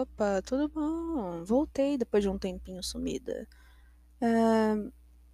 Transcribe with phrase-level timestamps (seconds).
[0.00, 1.44] Opa, tudo bom?
[1.44, 3.46] Voltei depois de um tempinho sumida.
[4.18, 4.74] É,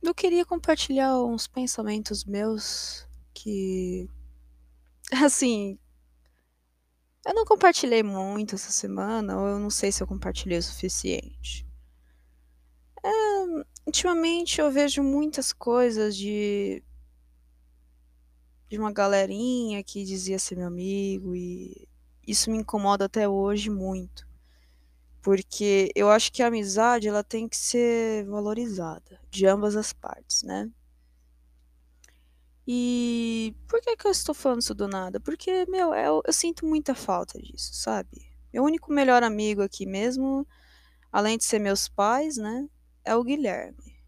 [0.02, 4.08] eu queria compartilhar uns pensamentos meus que.
[5.24, 5.78] Assim.
[7.24, 11.64] Eu não compartilhei muito essa semana, ou eu não sei se eu compartilhei o suficiente.
[13.04, 13.08] É,
[13.86, 16.82] ultimamente eu vejo muitas coisas de.
[18.68, 21.88] de uma galerinha que dizia ser meu amigo e
[22.26, 24.26] isso me incomoda até hoje muito.
[25.26, 30.44] Porque eu acho que a amizade ela tem que ser valorizada de ambas as partes,
[30.44, 30.70] né?
[32.64, 35.18] E por que, que eu estou falando isso do nada?
[35.18, 38.24] Porque, meu, eu, eu sinto muita falta disso, sabe?
[38.52, 40.46] Meu único melhor amigo aqui mesmo,
[41.10, 42.68] além de ser meus pais, né?
[43.04, 43.98] É o Guilherme.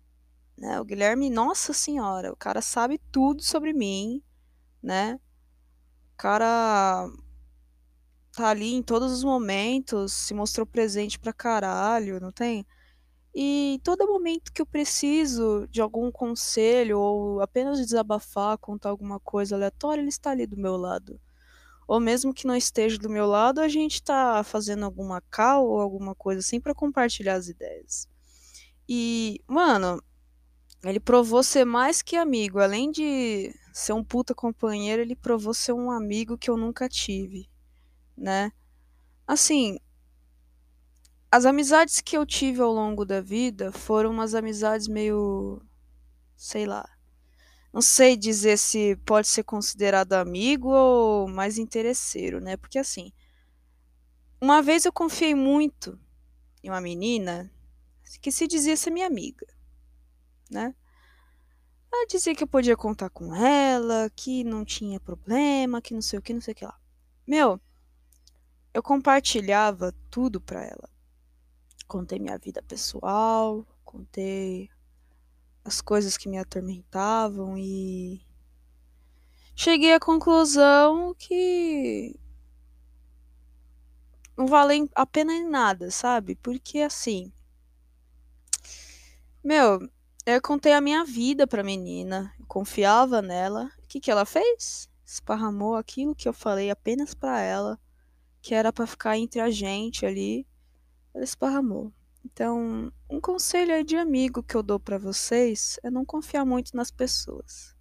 [0.57, 0.81] Né?
[0.81, 4.23] O Guilherme, nossa senhora, o cara sabe tudo sobre mim,
[4.81, 5.19] né?
[6.15, 7.11] O cara
[8.39, 12.65] tá ali em todos os momentos, se mostrou presente pra caralho, não tem?
[13.35, 19.57] E todo momento que eu preciso de algum conselho ou apenas desabafar, contar alguma coisa
[19.57, 21.21] aleatória, ele está ali do meu lado.
[21.89, 25.81] Ou mesmo que não esteja do meu lado, a gente tá fazendo alguma call ou
[25.81, 28.09] alguma coisa assim para compartilhar as ideias.
[28.89, 30.01] E, mano,
[30.85, 32.61] ele provou ser mais que amigo.
[32.61, 37.49] Além de ser um puta companheiro, ele provou ser um amigo que eu nunca tive
[38.19, 38.53] né?
[39.27, 39.79] Assim,
[41.31, 45.63] as amizades que eu tive ao longo da vida foram umas amizades meio.
[46.37, 46.89] sei lá.
[47.73, 52.57] Não sei dizer se pode ser considerado amigo ou mais interesseiro, né?
[52.57, 53.13] Porque assim.
[54.41, 55.99] Uma vez eu confiei muito
[56.63, 57.51] em uma menina
[58.23, 59.47] que se dizia ser minha amiga,
[60.51, 60.75] né?
[61.93, 66.19] Ela dizia que eu podia contar com ela, que não tinha problema, que não sei
[66.19, 66.79] o que, não sei o que lá.
[67.27, 67.61] Meu,
[68.73, 70.89] eu compartilhava tudo para ela.
[71.87, 74.69] Contei minha vida pessoal, contei
[75.65, 78.21] as coisas que me atormentavam e
[79.55, 82.15] cheguei à conclusão que
[84.37, 86.37] não vale a pena em nada, sabe?
[86.37, 87.33] Porque assim,
[89.43, 89.81] meu,
[90.27, 93.71] eu contei a minha vida pra menina, confiava nela.
[93.83, 94.89] O que que ela fez?
[95.05, 97.81] Esparramou aquilo que eu falei apenas para ela
[98.41, 100.47] que era para ficar entre a gente ali,
[101.15, 101.93] ela esparramou.
[102.25, 106.77] Então, um conselho aí de amigo que eu dou para vocês é não confiar muito
[106.77, 107.75] nas pessoas,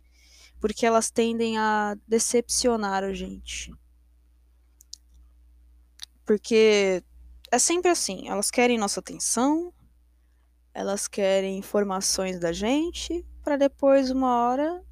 [0.60, 3.74] porque elas tendem a decepcionar a gente.
[6.26, 7.04] Porque
[7.52, 9.74] é sempre assim, elas querem nossa atenção,
[10.74, 14.84] elas querem informações da gente, para depois, uma hora,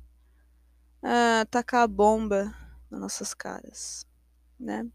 [1.04, 2.56] uh, tacar a bomba
[2.90, 4.06] nas nossas caras,
[4.60, 4.88] né?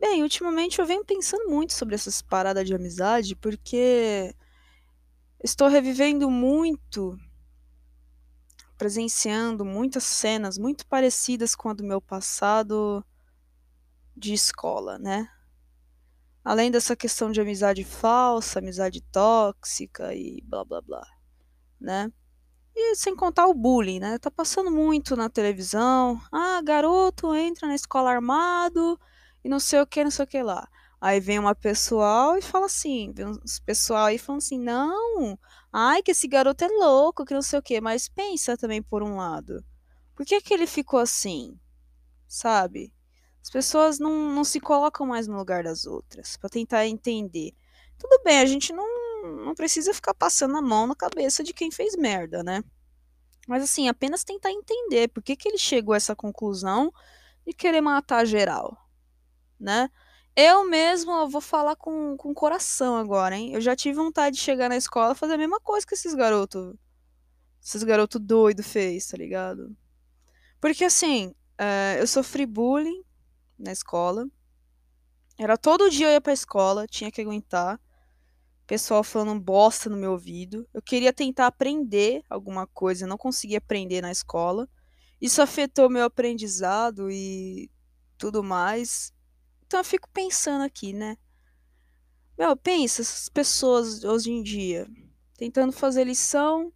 [0.00, 4.32] Bem, ultimamente eu venho pensando muito sobre essas paradas de amizade, porque
[5.42, 7.18] estou revivendo muito,
[8.76, 13.04] presenciando muitas cenas muito parecidas com a do meu passado
[14.16, 15.28] de escola, né?
[16.44, 21.06] Além dessa questão de amizade falsa, amizade tóxica e blá blá blá,
[21.80, 22.12] né?
[22.76, 24.18] E sem contar o bullying, né?
[24.18, 26.20] Tá passando muito na televisão.
[26.32, 28.98] Ah, garoto entra na escola armado
[29.44, 30.68] e não sei o que, não sei o que lá.
[31.00, 35.38] Aí vem uma pessoal e fala assim, vem uns pessoal aí falando assim, não,
[35.72, 39.02] ai, que esse garoto é louco, que não sei o que, mas pensa também por
[39.02, 39.64] um lado.
[40.14, 41.58] Por que que ele ficou assim?
[42.26, 42.92] Sabe?
[43.40, 47.52] As pessoas não, não se colocam mais no lugar das outras, para tentar entender.
[47.96, 48.86] Tudo bem, a gente não,
[49.44, 52.64] não precisa ficar passando a mão na cabeça de quem fez merda, né?
[53.46, 56.92] Mas assim, apenas tentar entender por que, que ele chegou a essa conclusão
[57.46, 58.87] de querer matar geral
[59.58, 59.90] né?
[60.36, 63.52] Eu mesmo eu vou falar com, com coração agora, hein?
[63.54, 66.14] Eu já tive vontade de chegar na escola e fazer a mesma coisa que esses
[66.14, 66.76] garotos.
[67.60, 69.76] Esses garotos doidos fez, tá ligado?
[70.60, 73.02] Porque assim, é, eu sofri bullying
[73.58, 74.28] na escola.
[75.36, 77.80] Era todo dia eu ia pra escola, tinha que aguentar.
[78.66, 80.68] Pessoal falando bosta no meu ouvido.
[80.72, 84.68] Eu queria tentar aprender alguma coisa, não conseguia aprender na escola.
[85.20, 87.70] Isso afetou meu aprendizado e
[88.16, 89.12] tudo mais.
[89.68, 91.18] Então eu fico pensando aqui, né?
[92.38, 94.88] Meu, pensa, essas pessoas hoje em dia
[95.36, 96.72] tentando fazer lição,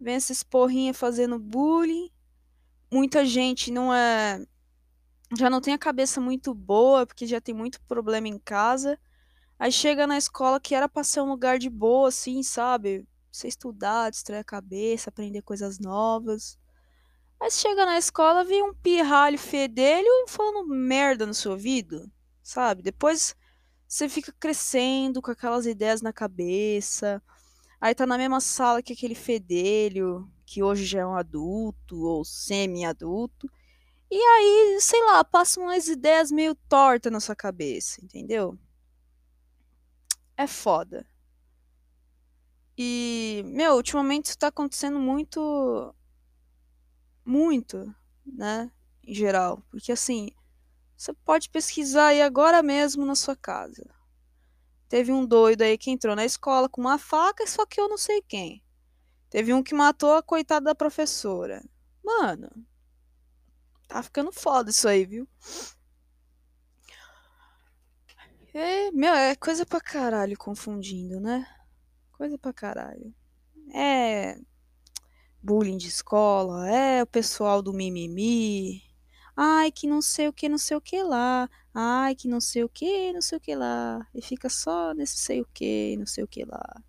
[0.00, 2.08] vem essas porrinhas fazendo bullying.
[2.90, 4.46] Muita gente não é.
[5.36, 8.96] Já não tem a cabeça muito boa, porque já tem muito problema em casa.
[9.58, 13.06] Aí chega na escola que era pra ser um lugar de boa, assim, sabe?
[13.32, 16.56] Você estudar, distrair a cabeça, aprender coisas novas.
[17.40, 22.10] Aí você chega na escola, vem um pirralho fedelho falando merda no seu ouvido,
[22.42, 22.82] sabe?
[22.82, 23.36] Depois
[23.86, 27.22] você fica crescendo com aquelas ideias na cabeça.
[27.80, 32.24] Aí tá na mesma sala que aquele fedelho, que hoje já é um adulto ou
[32.24, 33.48] semi-adulto.
[34.10, 38.58] E aí, sei lá, passam umas ideias meio tortas na sua cabeça, entendeu?
[40.36, 41.06] É foda.
[42.76, 45.94] E, meu, ultimamente isso tá acontecendo muito.
[47.28, 47.94] Muito,
[48.24, 48.72] né?
[49.04, 49.62] Em geral.
[49.70, 50.30] Porque assim,
[50.96, 53.84] você pode pesquisar aí agora mesmo na sua casa.
[54.88, 57.98] Teve um doido aí que entrou na escola com uma faca, só que eu não
[57.98, 58.64] sei quem.
[59.28, 61.62] Teve um que matou a coitada da professora.
[62.02, 62.48] Mano,
[63.86, 65.28] tá ficando foda isso aí, viu?
[68.54, 71.46] É, meu, é coisa pra caralho confundindo, né?
[72.12, 73.14] Coisa pra caralho.
[73.74, 74.38] É
[75.48, 78.82] bullying de escola, é o pessoal do mimimi.
[79.34, 81.48] Ai, que não sei o que, não sei o que lá.
[81.72, 84.06] Ai, que não sei o que, não sei o que lá.
[84.14, 86.82] E fica só nesse sei o que, não sei o que lá.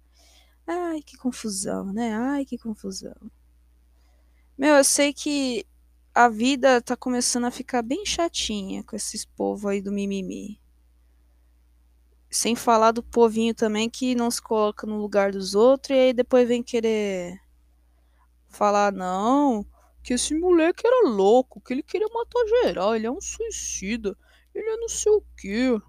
[0.68, 2.14] Ai, que confusão, né?
[2.14, 3.16] Ai, que confusão.
[4.58, 5.66] Meu, eu sei que
[6.14, 10.60] a vida tá começando a ficar bem chatinha com esses povos aí do mimimi.
[12.30, 16.14] Sem falar do povinho também que não se coloca no lugar dos outros e aí
[16.14, 17.40] depois vem querer
[18.50, 19.66] falar, não,
[20.04, 24.18] que esse moleque era louco, que ele queria matar geral, ele é um suicida,
[24.54, 25.80] ele é não sei o quê.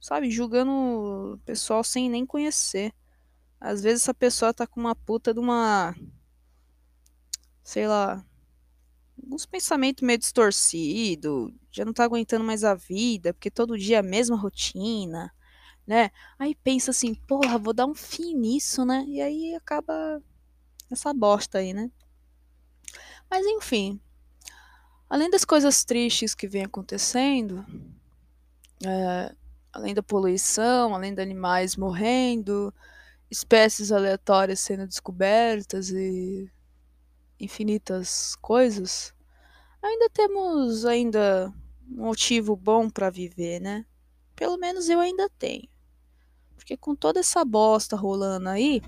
[0.00, 2.92] Sabe, julgando o pessoal sem nem conhecer.
[3.60, 5.94] Às vezes essa pessoa tá com uma puta de uma.
[7.62, 8.24] Sei lá.
[9.22, 14.00] Alguns pensamentos meio distorcidos, já não tá aguentando mais a vida, porque todo dia é
[14.00, 15.32] a mesma rotina
[15.86, 16.10] né?
[16.38, 19.04] Aí pensa assim, porra, vou dar um fim nisso, né?
[19.08, 20.22] E aí acaba
[20.92, 21.90] essa bosta aí, né?
[23.30, 24.00] Mas enfim,
[25.08, 27.64] além das coisas tristes que vem acontecendo,
[28.84, 29.34] é,
[29.72, 32.72] além da poluição, além de animais morrendo,
[33.30, 36.50] espécies aleatórias sendo descobertas e
[37.40, 39.14] infinitas coisas,
[39.82, 41.52] ainda temos ainda
[41.90, 43.86] um motivo bom para viver, né?
[44.36, 45.68] Pelo menos eu ainda tenho.
[46.54, 48.82] Porque com toda essa bosta rolando aí,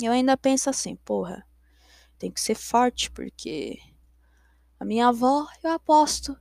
[0.00, 1.46] eu ainda penso assim, porra,
[2.18, 3.78] tem que ser forte, porque
[4.78, 6.36] a minha avó, eu aposto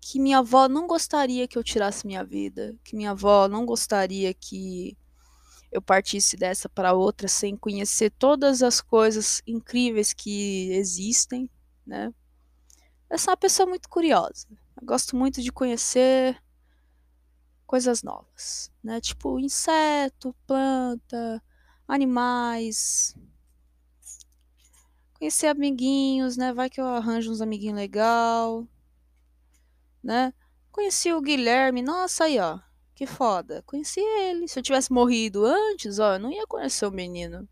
[0.00, 4.32] que minha avó não gostaria que eu tirasse minha vida, que minha avó não gostaria
[4.32, 4.96] que
[5.70, 11.50] eu partisse dessa para outra sem conhecer todas as coisas incríveis que existem,
[11.86, 12.12] né?
[13.10, 14.46] Eu sou uma pessoa muito curiosa.
[14.80, 16.42] Eu gosto muito de conhecer
[17.66, 19.00] coisas novas, né?
[19.00, 21.42] Tipo inseto, planta,
[21.88, 23.16] animais.
[25.14, 26.52] Conhecer amiguinhos, né?
[26.52, 28.68] Vai que eu arranjo uns amiguinhos legal,
[30.02, 30.32] né?
[30.70, 32.60] Conheci o Guilherme, nossa aí, ó.
[32.94, 33.62] Que foda.
[33.66, 34.46] Conheci ele.
[34.46, 37.48] Se eu tivesse morrido antes, ó, eu não ia conhecer o menino.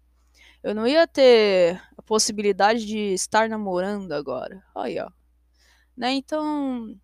[0.63, 4.65] Eu não ia ter a possibilidade de estar namorando agora.
[4.75, 5.11] Aí, ó.
[5.97, 6.13] Né?
[6.13, 6.97] Então,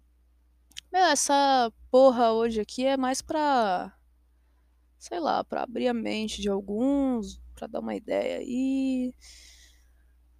[0.92, 3.92] meu, essa porra hoje aqui é mais pra.
[5.02, 9.12] Sei lá, pra abrir a mente de alguns, pra dar uma ideia aí.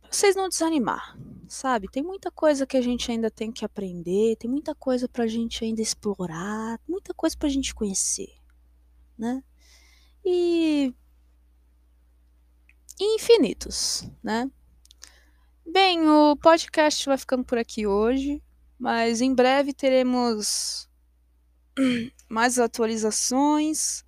[0.01, 1.19] Pra vocês não desanimar,
[1.49, 1.91] sabe?
[1.91, 5.65] Tem muita coisa que a gente ainda tem que aprender, tem muita coisa pra gente
[5.65, 8.33] ainda explorar, muita coisa pra gente conhecer,
[9.19, 9.43] né?
[10.25, 10.95] E.
[13.01, 14.49] Infinitos, né?
[15.67, 18.41] Bem, o podcast vai ficando por aqui hoje.
[18.79, 20.89] Mas em breve teremos
[22.31, 24.05] mais atualizações,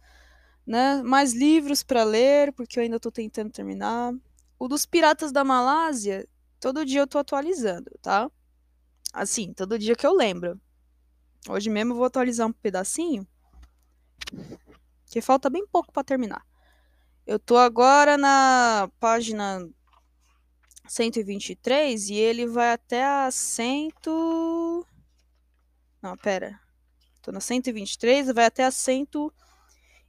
[0.66, 1.02] né?
[1.02, 4.14] mais livros para ler, porque eu ainda estou tentando terminar.
[4.58, 6.26] O dos Piratas da Malásia,
[6.58, 8.30] todo dia eu estou atualizando, tá?
[9.12, 10.60] Assim, todo dia que eu lembro.
[11.48, 13.26] Hoje mesmo eu vou atualizar um pedacinho,
[15.10, 16.44] que falta bem pouco para terminar.
[17.26, 19.66] Eu tô agora na página
[20.86, 23.92] 123 e ele vai até a 100.
[26.02, 26.60] Não, pera.
[27.22, 28.70] Tô na 123 e vai até a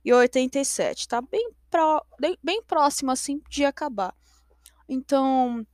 [0.06, 1.08] 187.
[1.08, 2.06] Tá bem, pro...
[2.44, 4.16] bem próximo assim de acabar.
[4.88, 5.66] Então,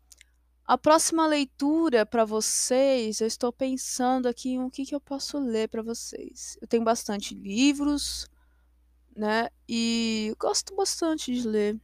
[0.66, 5.38] a próxima leitura para vocês, eu estou pensando aqui em o que, que eu posso
[5.38, 6.58] ler para vocês.
[6.62, 8.28] Eu tenho bastante livros,
[9.16, 9.50] né?
[9.68, 11.80] E gosto bastante de ler.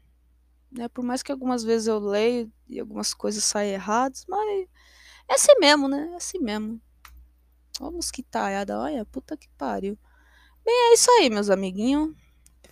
[0.71, 0.87] Né?
[0.87, 4.67] Por mais que algumas vezes eu leio e algumas coisas saem erradas, mas
[5.27, 6.09] é assim mesmo, né?
[6.13, 6.81] É assim mesmo.
[7.81, 9.97] Ó, mosquitaiada, olha, puta que pariu.
[10.65, 12.15] Bem, é isso aí, meus amiguinhos.